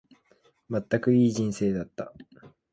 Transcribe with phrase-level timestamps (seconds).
[0.67, 2.11] まったく、いい人生だった。